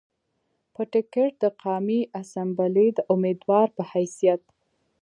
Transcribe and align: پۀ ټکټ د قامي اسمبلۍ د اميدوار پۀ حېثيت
پۀ 0.73 0.83
ټکټ 0.91 1.31
د 1.43 1.45
قامي 1.61 2.01
اسمبلۍ 2.19 2.87
د 2.97 2.99
اميدوار 3.13 3.67
پۀ 3.75 3.83
حېثيت 3.91 4.43